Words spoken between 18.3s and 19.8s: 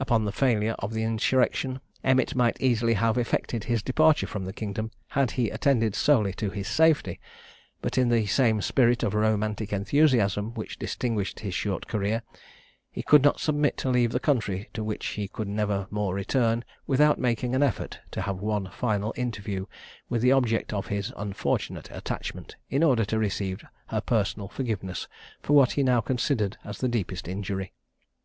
one final interview